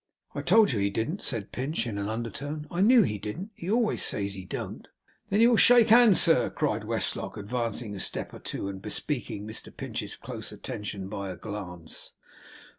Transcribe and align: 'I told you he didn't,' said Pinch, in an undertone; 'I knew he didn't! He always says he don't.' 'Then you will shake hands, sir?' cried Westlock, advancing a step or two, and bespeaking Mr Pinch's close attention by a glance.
'I 0.33 0.41
told 0.41 0.71
you 0.71 0.79
he 0.79 0.89
didn't,' 0.89 1.21
said 1.21 1.51
Pinch, 1.51 1.85
in 1.85 1.99
an 1.99 2.09
undertone; 2.09 2.65
'I 2.71 2.81
knew 2.81 3.03
he 3.03 3.19
didn't! 3.19 3.51
He 3.53 3.69
always 3.69 4.01
says 4.01 4.33
he 4.33 4.45
don't.' 4.45 4.87
'Then 5.29 5.41
you 5.41 5.49
will 5.51 5.57
shake 5.57 5.89
hands, 5.89 6.19
sir?' 6.19 6.49
cried 6.49 6.85
Westlock, 6.85 7.37
advancing 7.37 7.93
a 7.93 7.99
step 7.99 8.33
or 8.33 8.39
two, 8.39 8.67
and 8.67 8.81
bespeaking 8.81 9.45
Mr 9.45 9.69
Pinch's 9.71 10.15
close 10.15 10.51
attention 10.51 11.07
by 11.07 11.29
a 11.29 11.35
glance. 11.35 12.13